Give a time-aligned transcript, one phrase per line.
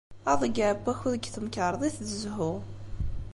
[0.31, 2.53] Aḍeyyeɛ n wakud deg temkarḍit d zzhu.